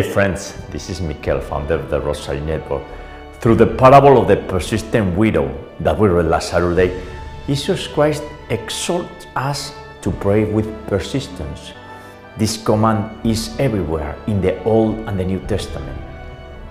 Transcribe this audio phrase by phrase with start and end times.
[0.00, 2.82] Hey friends, this is Mikel, founder of the Rosary Network.
[3.34, 7.02] Through the parable of the persistent widow that we read last Saturday,
[7.46, 11.74] Jesus Christ exhorts us to pray with persistence.
[12.38, 16.00] This command is everywhere in the Old and the New Testament.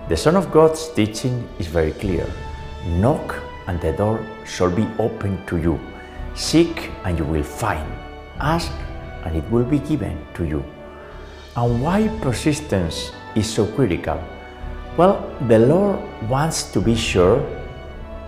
[0.07, 2.25] The Son of God's teaching is very clear.
[2.97, 3.35] Knock
[3.67, 5.79] and the door shall be opened to you.
[6.33, 7.93] Seek and you will find.
[8.39, 8.71] Ask
[9.23, 10.65] and it will be given to you.
[11.55, 14.21] And why persistence is so critical?
[14.97, 17.39] Well, the Lord wants to be sure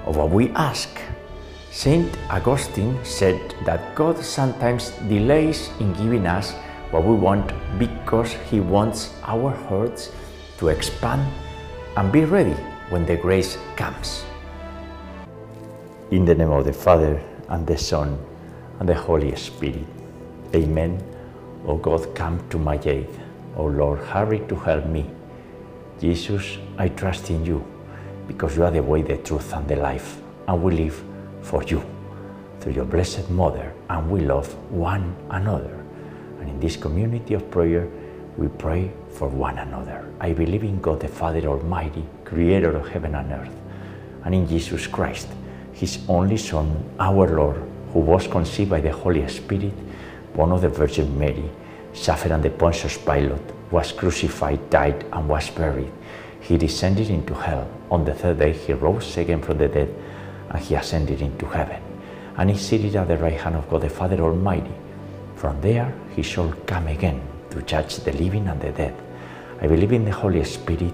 [0.06, 0.90] of what we ask.
[1.72, 6.54] Saint Augustine said that God sometimes delays in giving us
[6.92, 10.12] what we want because He wants our hearts
[10.58, 11.22] to expand
[11.98, 12.56] and be ready
[12.90, 14.24] when the grace comes.
[16.12, 18.18] In the name of the Father, and the Son,
[18.80, 19.86] and the Holy Spirit.
[20.56, 21.02] Amen.
[21.68, 23.21] O God, come to my aid.
[23.62, 25.06] O Lord, hurry to help me.
[26.00, 27.64] Jesus, I trust in you
[28.28, 31.04] because you are the way, the truth, and the life, and we live
[31.44, 31.84] for you
[32.60, 35.86] through your blessed Mother, and we love one another.
[36.40, 37.88] And in this community of prayer,
[38.36, 40.12] we pray for one another.
[40.20, 43.56] I believe in God the Father Almighty, creator of heaven and earth,
[44.26, 45.28] and in Jesus Christ,
[45.74, 47.62] his only Son, our Lord,
[47.94, 49.74] who was conceived by the Holy Spirit,
[50.34, 51.48] born of the Virgin Mary,
[51.94, 55.92] suffered under Pontius Pilate, was crucified, died, and was buried.
[56.40, 57.70] He descended into hell.
[57.90, 59.94] On the third day, he rose again from the dead,
[60.50, 61.82] and he ascended into heaven.
[62.38, 64.74] And he seated at the right hand of God the Father Almighty.
[65.36, 68.96] From there, he shall come again to judge the living and the dead.
[69.62, 70.94] I believe in the Holy Spirit,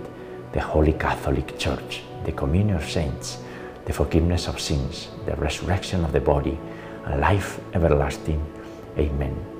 [0.51, 3.37] the Holy Catholic Church, the communion of saints,
[3.85, 6.59] the forgiveness of sins, the resurrection of the body,
[7.05, 8.45] and life everlasting.
[8.97, 9.56] Amen.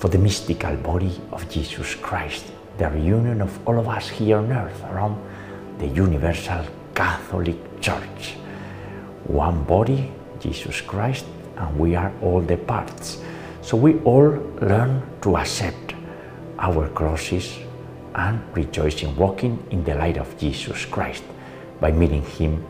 [0.00, 2.46] For the mystical body of Jesus Christ,
[2.78, 5.20] the reunion of all of us here on earth around
[5.76, 8.36] the universal Catholic Church.
[9.24, 11.26] One body, Jesus Christ,
[11.58, 13.20] and we are all the parts.
[13.60, 15.92] So we all learn to accept
[16.58, 17.58] our crosses
[18.14, 21.24] and rejoice in walking in the light of Jesus Christ
[21.78, 22.64] by meeting Him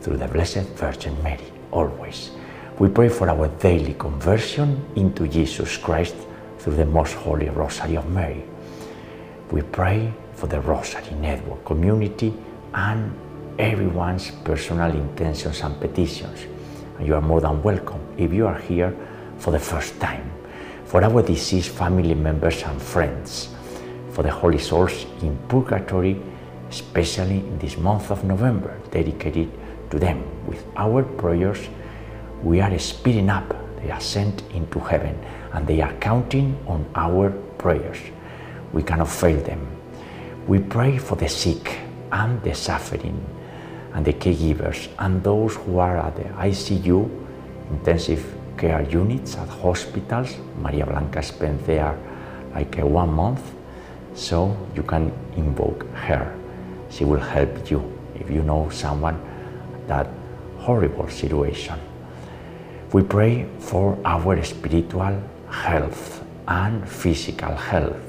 [0.00, 2.30] through the Blessed Virgin Mary, always.
[2.78, 6.16] We pray for our daily conversion into Jesus Christ
[6.60, 8.44] through the Most Holy Rosary of Mary.
[9.50, 12.34] We pray for the Rosary Network community
[12.74, 13.14] and
[13.58, 16.46] everyone's personal intentions and petitions.
[16.98, 18.94] And you are more than welcome if you are here
[19.38, 20.30] for the first time.
[20.84, 23.48] For our deceased family members and friends,
[24.10, 26.20] for the holy souls in purgatory,
[26.68, 29.50] especially in this month of November, dedicated
[29.90, 31.68] to them with our prayers
[32.42, 33.48] we are speeding up
[33.82, 35.18] the ascent into heaven
[35.52, 37.98] and they are counting on our prayers.
[38.72, 39.66] We cannot fail them.
[40.46, 41.78] We pray for the sick
[42.12, 43.24] and the suffering
[43.94, 47.08] and the caregivers and those who are at the ICU,
[47.70, 50.36] intensive care units at hospitals.
[50.60, 51.98] Maria Blanca spent there
[52.54, 53.54] like one month,
[54.14, 56.36] so you can invoke her.
[56.90, 57.80] She will help you
[58.14, 59.20] if you know someone
[59.86, 60.08] that
[60.58, 61.78] horrible situation.
[62.92, 68.00] We pray for our spiritual health and physical health.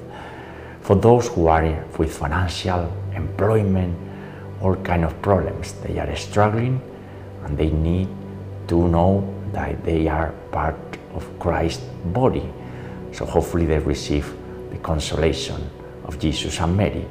[0.81, 3.96] For those who are with financial, employment,
[4.62, 6.81] all kind of problems, they are struggling
[7.44, 8.07] and they need
[8.68, 10.75] to know that they are part
[11.13, 12.47] of Christ's body.
[13.12, 14.34] So hopefully they receive
[14.72, 15.69] the consolation
[16.06, 17.06] of Jesus and Mary.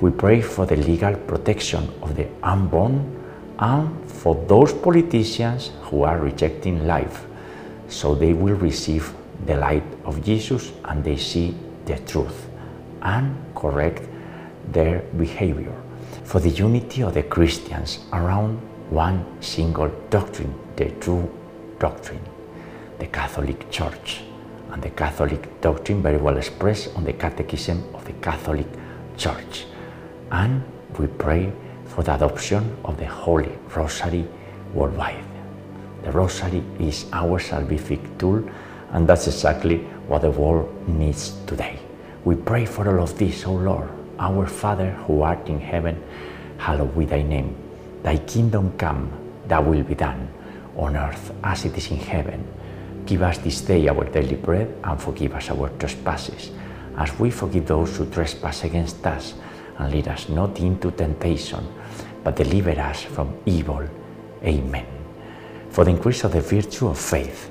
[0.00, 3.24] We pray for the legal protection of the unborn
[3.58, 7.24] and for those politicians who are rejecting life,
[7.88, 11.54] so they will receive the light of Jesus and they see
[11.84, 12.48] the truth
[13.02, 14.08] and correct
[14.72, 15.74] their behavior.
[16.24, 18.58] For the unity of the Christians around
[18.90, 21.30] one single doctrine, the true
[21.78, 22.22] doctrine,
[22.98, 24.22] the Catholic Church,
[24.72, 28.66] and the Catholic doctrine very well expressed on the Catechism of the Catholic
[29.16, 29.66] Church.
[30.30, 30.62] And
[30.98, 31.52] we pray
[31.84, 34.26] for the adoption of the Holy Rosary
[34.74, 35.24] worldwide.
[36.02, 38.48] The Rosary is our salvific tool,
[38.92, 39.78] and that's exactly
[40.08, 41.78] what the world needs today.
[42.24, 43.88] We pray for all of this, O Lord,
[44.18, 46.02] our Father who art in heaven,
[46.58, 47.56] hallowed be thy name.
[48.02, 49.10] Thy kingdom come,
[49.46, 50.28] thy will be done,
[50.76, 52.46] on earth as it is in heaven.
[53.04, 56.50] Give us this day our daily bread, and forgive us our trespasses,
[56.96, 59.34] as we forgive those who trespass against us
[59.78, 61.66] and lead us not into temptation,
[62.24, 63.86] but deliver us from evil.
[64.42, 64.86] Amen.
[65.70, 67.50] For the increase of the virtue of faith,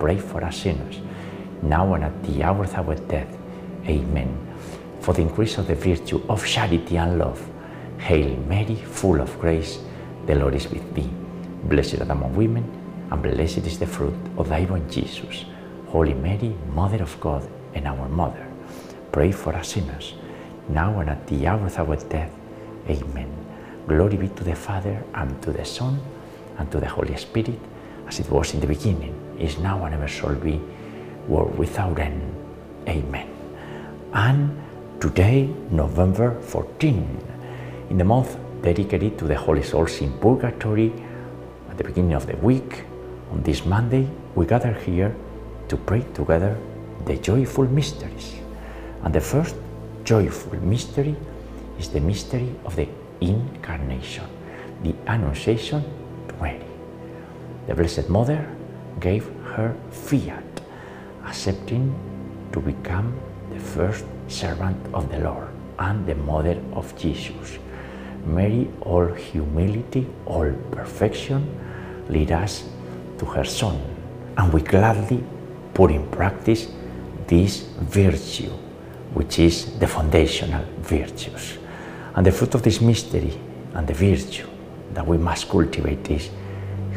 [0.00, 0.98] pray for us sinners,
[1.62, 3.36] now and at the hour of our death.
[3.86, 4.30] Amen.
[5.00, 7.40] For the increase of the virtue of charity and love.
[7.98, 9.78] Hail Mary, full of grace,
[10.26, 11.10] the Lord is with thee.
[11.64, 12.64] Blessed art among women,
[13.10, 15.44] and blessed is the fruit of thy womb, Jesus.
[15.88, 18.46] Holy Mary, Mother of God, and our Mother,
[19.12, 20.14] pray for us sinners,
[20.68, 22.32] now and at the hour of our death.
[22.88, 23.30] Amen.
[23.86, 26.00] Glory be to the Father, and to the Son,
[26.58, 27.58] and to the Holy Spirit,
[28.06, 30.60] as it was in the beginning, is now, and ever shall be,
[31.26, 32.22] world without end.
[32.88, 33.28] Amen.
[34.12, 34.60] And
[35.00, 37.18] today, November 14,
[37.90, 40.92] in the month dedicated to the Holy Souls in Purgatory,
[41.70, 42.84] at the beginning of the week,
[43.30, 45.14] on this Monday, we gather here
[45.68, 46.58] to pray together
[47.06, 48.34] the joyful mysteries.
[49.02, 49.56] And the first
[50.04, 51.16] joyful mystery
[51.78, 52.88] is the mystery of the
[53.20, 54.24] Incarnation,
[54.82, 55.84] the Annunciation
[56.28, 56.60] to Mary.
[57.66, 58.48] The Blessed Mother
[58.98, 60.60] gave her fiat,
[61.24, 61.94] accepting
[62.52, 63.14] to become
[63.52, 65.48] the first servant of the Lord
[65.78, 67.58] and the mother of Jesus.
[68.26, 71.42] Mary, all humility, all perfection,
[72.08, 72.64] lead us
[73.18, 73.80] to her Son,
[74.36, 75.22] and we gladly
[75.74, 76.68] put in practice
[77.26, 78.50] this virtue,
[79.14, 81.58] which is the foundational virtues.
[82.14, 83.38] And the fruit of this mystery
[83.74, 84.48] and the virtue
[84.94, 86.28] that we must cultivate is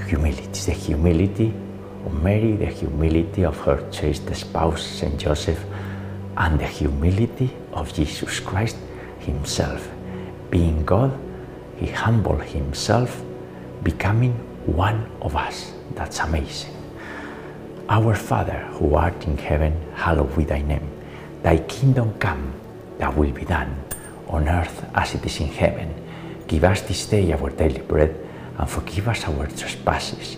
[0.07, 0.47] humility.
[0.65, 1.53] The humility
[2.11, 5.63] Mary, the humility of her chaste spouse, Saint Joseph,
[6.37, 8.77] and the humility of Jesus Christ
[9.19, 9.89] Himself.
[10.49, 11.11] Being God,
[11.77, 13.23] He humbled Himself,
[13.83, 14.33] becoming
[14.65, 15.73] one of us.
[15.95, 16.73] That's amazing.
[17.89, 20.89] Our Father, who art in heaven, hallowed be thy name.
[21.41, 22.53] Thy kingdom come,
[22.97, 23.75] thy will be done,
[24.27, 25.93] on earth as it is in heaven.
[26.47, 28.15] Give us this day our daily bread,
[28.57, 30.37] and forgive us our trespasses,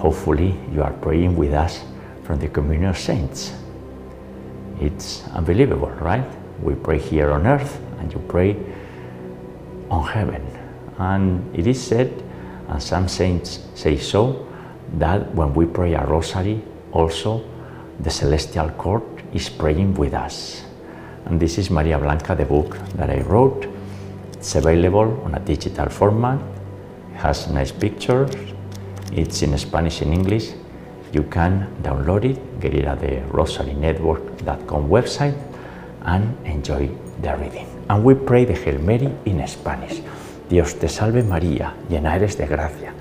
[0.00, 1.84] Hopefully, you are praying with us
[2.24, 3.52] from the communion of saints.
[4.80, 6.24] It's unbelievable, right?
[6.62, 8.56] We pray here on earth, and you pray
[9.90, 10.42] on heaven.
[10.96, 12.10] And it is said,
[12.68, 14.46] And some saints say so
[14.94, 17.44] that when we pray a rosary, also
[18.00, 19.04] the celestial court
[19.34, 20.64] is praying with us.
[21.26, 23.68] And this is Maria Blanca, the book that I wrote.
[24.32, 26.40] It's available on a digital format,
[27.12, 28.34] it has nice pictures,
[29.12, 30.52] it's in Spanish and English.
[31.12, 35.36] You can download it, get it at the rosarynetwork.com website,
[36.04, 36.90] and enjoy
[37.20, 37.66] the reading.
[37.88, 40.00] And we pray the Hail Mary in Spanish.
[40.48, 42.92] Dios te salve María, llena eres de gracia.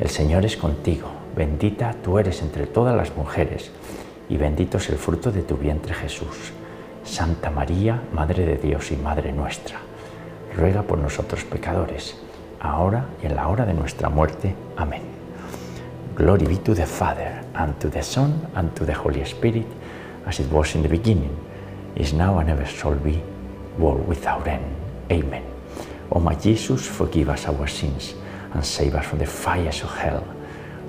[0.00, 3.70] El Señor es contigo, bendita tú eres entre todas las mujeres,
[4.28, 6.52] y bendito es el fruto de tu vientre Jesús.
[7.04, 9.78] Santa María, Madre de Dios y Madre nuestra,
[10.56, 12.18] ruega por nosotros pecadores,
[12.60, 14.54] ahora y en la hora de nuestra muerte.
[14.76, 15.13] Amén.
[16.14, 19.66] Glory be to the Father, and to the Son, and to the Holy Spirit,
[20.26, 21.36] as it was in the beginning,
[21.96, 23.20] is now, and ever shall be,
[23.78, 24.64] world without end.
[25.10, 25.42] Amen.
[26.12, 28.14] O my Jesus, forgive us our sins,
[28.52, 30.24] and save us from the fires of hell.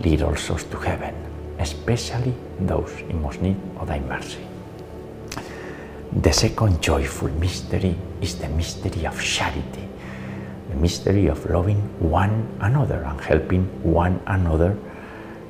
[0.02, 1.16] Lead all souls to heaven,
[1.58, 4.46] especially those in most need of thy mercy.
[6.22, 9.90] The second joyful mystery is the mystery of charity,
[10.70, 14.78] the mystery of loving one another and helping one another,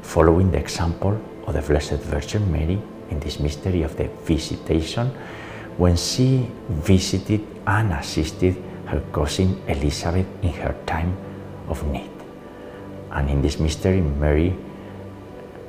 [0.05, 5.07] following the example of the Blessed Virgin Mary in this mystery of the visitation
[5.77, 11.17] when she visited and assisted her cousin Elizabeth in her time
[11.67, 12.09] of need.
[13.11, 14.55] And in this mystery, Mary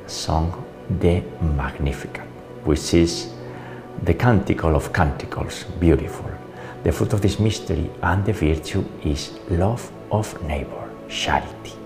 [0.07, 0.65] sung
[1.01, 2.27] the Magnificat,
[2.65, 3.33] which is
[4.05, 6.31] the canticle of canticles, beautiful.
[6.85, 11.86] The fruit of this mystery and the virtue is love of neighbor, charity.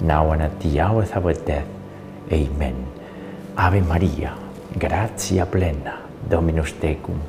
[0.00, 1.66] now and at the hour of our death.
[2.32, 2.86] Amen.
[3.56, 4.34] Ave Maria,
[4.78, 7.20] gratia plena, Dominus tecum,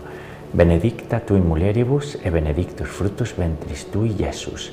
[0.54, 4.72] benedicta tu in mulieribus e benedictus fructus ventris tui, Iesus.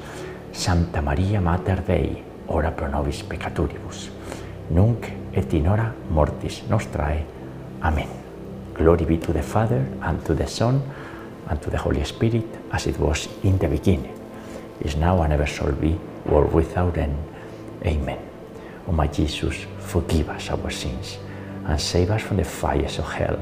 [0.53, 4.11] Santa Maria Mater Dei, ora pro nobis peccatoribus,
[4.71, 7.25] nunc et in hora mortis nostrae.
[7.83, 8.09] Amen.
[8.75, 10.83] Glory be to the Father, and to the Son,
[11.49, 14.13] and to the Holy Spirit, as it was in the beginning,
[14.81, 17.17] is now and ever shall be, world without end.
[17.85, 18.19] Amen.
[18.89, 21.19] O my Jesus, forgive us our sins,
[21.65, 23.39] and save us from the fires of hell.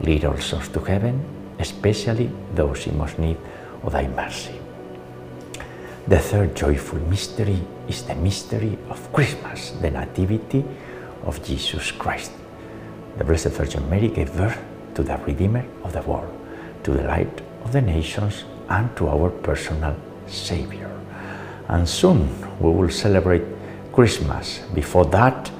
[0.00, 1.22] Lead all souls to heaven,
[1.58, 3.36] especially those in most need
[3.82, 4.54] of thy mercy.
[6.08, 10.64] The third joyful mystery is the mystery of Christmas, the Nativity
[11.24, 12.32] of Jesus Christ.
[13.18, 14.58] The Blessed Virgin Mary gave birth
[14.94, 16.32] to the Redeemer of the world,
[16.84, 19.94] to the light of the nations, and to our personal
[20.26, 20.90] Savior.
[21.68, 23.44] And soon we will celebrate
[23.92, 24.60] Christmas.
[24.74, 25.50] Before that,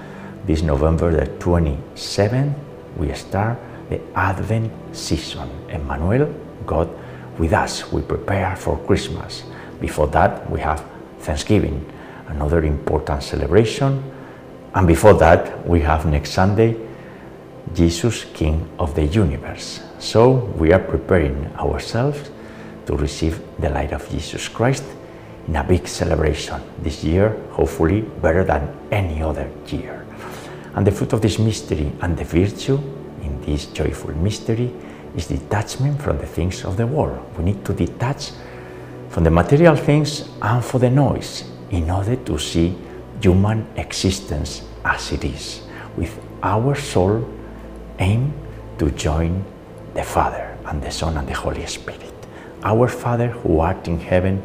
[0.47, 2.55] this November the 27th,
[2.97, 3.59] we start
[3.89, 5.49] the Advent season.
[5.69, 6.33] Emmanuel,
[6.67, 6.89] God
[7.39, 9.45] with us, we prepare for Christmas.
[9.81, 10.85] Before that, we have
[11.21, 11.91] Thanksgiving,
[12.29, 14.03] another important celebration.
[14.75, 16.77] And before that, we have next Sunday,
[17.75, 19.81] Jesus, King of the universe.
[19.99, 22.31] So we are preparing ourselves
[22.87, 24.85] to receive the light of Jesus Christ
[25.51, 30.07] in a big celebration this year, hopefully better than any other year.
[30.77, 32.79] And the fruit of this mystery and the virtue
[33.21, 34.73] in this joyful mystery
[35.17, 37.37] is detachment from the things of the world.
[37.37, 38.31] We need to detach
[39.09, 42.77] from the material things and for the noise in order to see
[43.21, 45.63] human existence as it is,
[45.97, 47.29] with our soul
[47.99, 48.33] aim
[48.79, 49.45] to join
[49.95, 52.15] the Father and the Son and the Holy Spirit.
[52.63, 54.45] Our Father who art in heaven,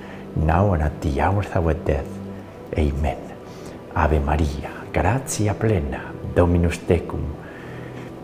[0.35, 2.07] now and at the hour of our death.
[2.77, 3.17] Amen.
[3.95, 7.21] Ave Maria, gratia plena, Dominus tecum,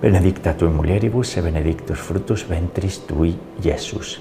[0.02, 4.20] benedicta tu in mulieribus e benedictus fructus ventris tui, Iesus.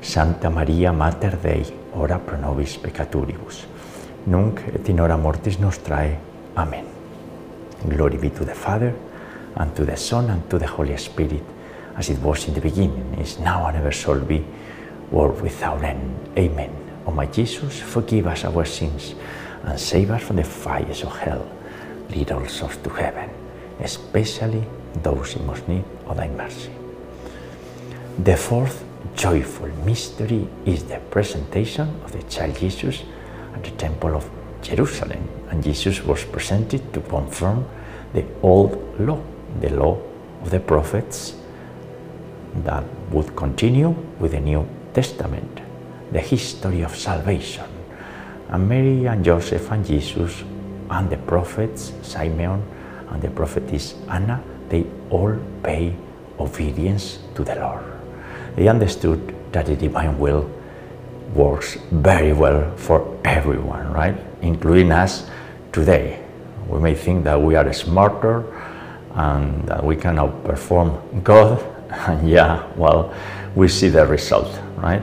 [0.00, 3.66] Santa Maria, Mater Dei, ora pro nobis peccaturibus,
[4.26, 6.16] nunc et in hora mortis nostrae.
[6.56, 6.84] Amen.
[7.88, 8.94] Glory be to the Father,
[9.56, 11.42] and to the Son, and to the Holy Spirit,
[11.96, 14.44] as it was in the beginning, is now, and ever shall be,
[15.10, 16.16] world without end.
[16.38, 16.85] Amen.
[17.06, 19.14] O my Jesus, forgive us our sins,
[19.64, 21.46] and save us from the fires of hell.
[22.10, 23.30] Lead all souls to heaven,
[23.80, 24.64] especially
[25.02, 26.70] those in most need of thy mercy.
[28.22, 33.02] The fourth joyful mystery is the presentation of the child Jesus
[33.54, 34.28] at the Temple of
[34.62, 35.28] Jerusalem.
[35.50, 37.66] And Jesus was presented to confirm
[38.12, 39.20] the old law,
[39.60, 39.98] the law
[40.42, 41.34] of the prophets
[42.64, 45.60] that would continue with the New Testament,
[46.12, 47.64] the history of salvation.
[48.48, 50.44] And Mary and Joseph and Jesus
[50.90, 52.62] and the prophets, Simeon
[53.10, 55.94] and the prophetess Anna, they all pay
[56.38, 57.84] obedience to the Lord.
[58.56, 60.50] They understood that the divine will
[61.34, 64.16] works very well for everyone, right?
[64.42, 65.28] Including us
[65.72, 66.22] today.
[66.68, 68.44] We may think that we are smarter
[69.14, 71.64] and that we can outperform God.
[71.88, 73.14] And yeah, well,
[73.54, 75.02] we see the result, right?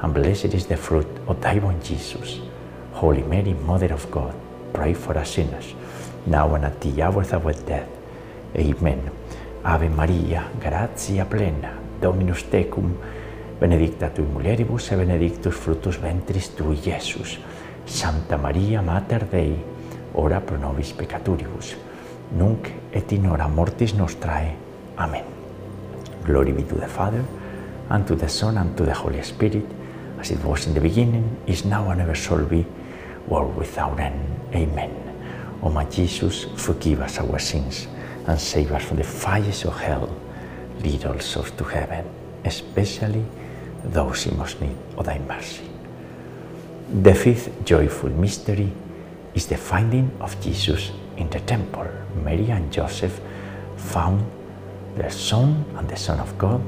[0.00, 2.40] and blessed is the fruit of thy womb, Jesus.
[2.92, 4.34] Holy Mary, Mother of God,
[4.72, 5.74] pray for us sinners,
[6.26, 7.88] now and at the hour of our death.
[8.56, 9.10] Amen.
[9.64, 12.94] Ave Maria, gratia plena, Dominus tecum,
[13.58, 17.38] benedicta tui mulieribus e benedictus fructus ventris tui, Iesus.
[17.84, 19.56] Santa Maria, Mater Dei,
[20.14, 21.76] ora pro nobis peccatoribus,
[22.36, 24.54] nunc et in hora mortis nostrae.
[24.96, 25.24] Amen.
[26.24, 27.24] Glory be to the Father,
[27.88, 29.64] and to the Son, and to the Holy Spirit,
[30.18, 32.66] as it was in the beginning, is now, and ever shall be,
[33.26, 34.20] world without end.
[34.54, 34.92] Amen.
[35.62, 37.88] O my Jesus, forgive us our sins,
[38.26, 40.08] and save us from the fires of hell.
[40.80, 42.04] Lead all souls to heaven,
[42.44, 43.24] especially
[43.84, 45.68] those in most need of thy mercy.
[47.02, 48.72] The fifth joyful mystery
[49.34, 51.86] is the finding of Jesus in the temple.
[52.24, 53.20] Mary and Joseph
[53.76, 54.24] found
[54.96, 56.60] their son and the Son of God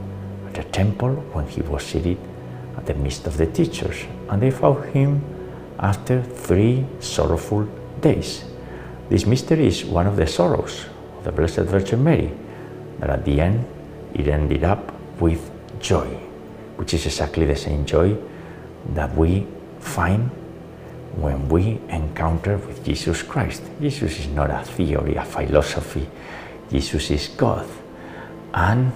[0.46, 2.18] at the temple when he was seated
[2.76, 5.22] at the midst of the teachers, and they found him
[5.78, 7.64] after three sorrowful
[8.00, 8.44] days.
[9.08, 10.86] This mystery is one of the sorrows
[11.18, 12.32] of the Blessed Virgin Mary,
[13.00, 13.66] that at the end
[14.14, 16.06] it ended up with joy,
[16.76, 18.16] which is exactly the same joy
[18.94, 19.46] that we
[19.80, 20.30] find
[21.16, 23.62] when we encounter with Jesus Christ.
[23.80, 26.08] Jesus is not a theory, a philosophy.
[26.70, 27.66] Jesus is God.
[28.54, 28.92] And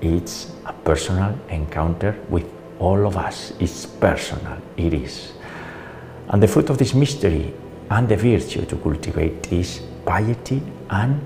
[0.00, 2.44] it's a personal encounter with
[2.78, 5.32] all of us its personal, it is.
[6.28, 7.52] And the fruit of this mystery
[7.90, 11.20] and the virtue to cultivate is piety and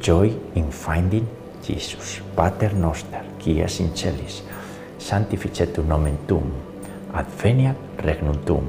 [0.00, 1.26] joy in finding
[1.62, 2.20] Jesus.
[2.34, 4.42] Pater noster, qui es in celis,
[4.98, 6.50] sanctificetur nomen tuum,
[7.12, 8.68] adveniat regnum tuum,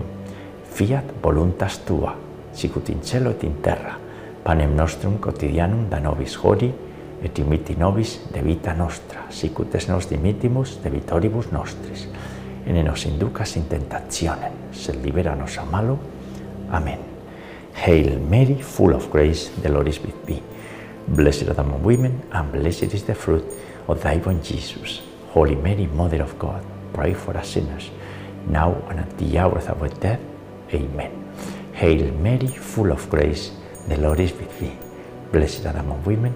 [0.64, 2.16] fiat voluntas tua,
[2.54, 3.98] sicut in cielo et in terra,
[4.44, 6.74] panem nostrum quotidianum da nobis hodie
[7.24, 12.08] et imiti nobis de vita nostra, sicut es nos dimittimus de vitoribus nostris,
[12.66, 15.98] et ne nos inducas in tentationem, sed libera nos a malo.
[16.72, 17.00] Amen.
[17.74, 20.42] Hail Mary, full of grace, the Lord is with thee.
[21.08, 23.44] Blessed art among women, and blessed is the fruit
[23.88, 25.02] of thy womb, Jesus.
[25.32, 27.90] Holy Mary, Mother of God, pray for us sinners,
[28.48, 30.20] now and at the hour of our death.
[30.74, 31.12] Amen.
[31.74, 33.52] Hail Mary, full of grace,
[33.88, 34.78] the Lord is with thee.
[35.32, 36.36] Blessed art among women,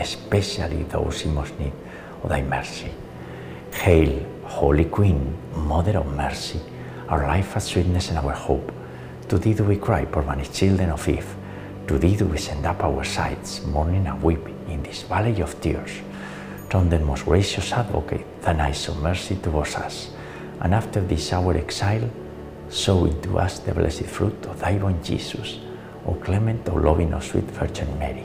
[0.00, 1.72] especially those in most need
[2.22, 2.90] of thy mercy.
[3.72, 6.60] Hail, Holy Queen, Mother of Mercy,
[7.08, 8.72] our life and sweetness and our hope.
[9.28, 11.34] To thee do we cry, poor banished children of Eve.
[11.86, 15.60] To thee do we send up our sighs, mourning and weeping in this valley of
[15.60, 15.90] tears.
[16.68, 20.10] Turn then, most gracious advocate, thine eyes of mercy towards us,
[20.60, 22.08] and after this our exile,
[22.68, 25.58] sow into us the blessed fruit of thy womb, Jesus.
[26.06, 28.24] O clement, O loving, O sweet Virgin Mary,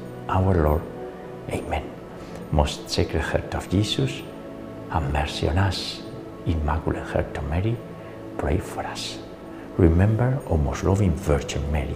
[0.31, 0.81] our Lord.
[1.49, 1.83] Amen.
[2.51, 4.21] Most Sacred Heart of Jesus,
[4.89, 6.01] have mercy on us.
[6.45, 7.75] Immaculate Heart of Mary,
[8.37, 9.19] pray for us.
[9.77, 11.95] Remember, O most loving Virgin Mary,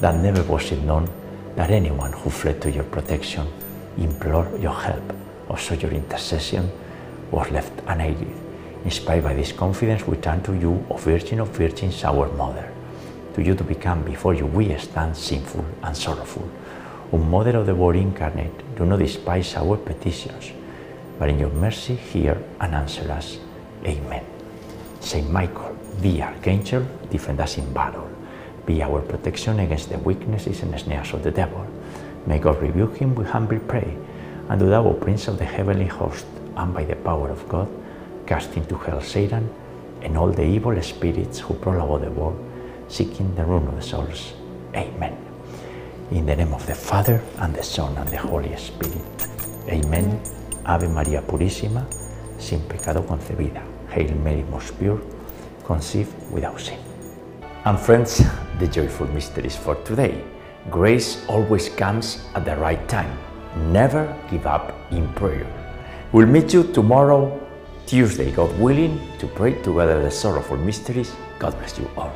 [0.00, 1.08] that never was it known
[1.54, 3.46] that anyone who fled to your protection,
[3.98, 5.12] implored your help,
[5.48, 6.70] or sought your intercession,
[7.30, 8.34] was left unaided.
[8.84, 12.72] Inspired by this confidence, we turn to you, O Virgin of Virgins, our Mother.
[13.34, 16.48] To you to become before you we stand sinful and sorrowful.
[17.12, 20.52] O Mother of the Word incarnate, do not despise our petitions,
[21.18, 23.38] but in your mercy hear and answer us.
[23.84, 24.24] Amen.
[25.00, 28.10] Saint Michael, the Archangel, defend us in battle.
[28.66, 31.64] Be our protection against the weaknesses and snares of the devil.
[32.26, 33.96] May God rebuke him, we humbly pray.
[34.48, 37.68] And do thou, O Prince of the heavenly host, and by the power of God,
[38.26, 39.48] cast into hell Satan
[40.02, 42.38] and all the evil spirits who prowl about the world,
[42.88, 44.32] seeking the ruin of the souls.
[44.74, 45.25] Amen.
[46.12, 49.26] In the name of the Father, and the Son, and the Holy Spirit.
[49.68, 50.20] Amen.
[50.64, 51.84] Ave María Purísima,
[52.38, 53.60] sin pecado concebida.
[53.90, 55.00] Hail Mary, most pure,
[55.64, 56.78] conceived without sin.
[57.64, 58.22] And friends,
[58.60, 60.22] the joyful mysteries for today.
[60.70, 63.18] Grace always comes at the right time.
[63.72, 65.46] Never give up in prayer.
[66.12, 67.36] We'll meet you tomorrow,
[67.86, 71.12] Tuesday, God willing, to pray together the sorrowful mysteries.
[71.40, 72.12] God bless you all.